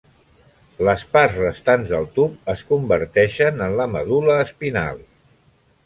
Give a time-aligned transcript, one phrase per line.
[0.87, 5.07] Les parts restants del tub es converteixen en la medul·la espinal.